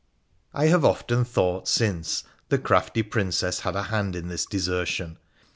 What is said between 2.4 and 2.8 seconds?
the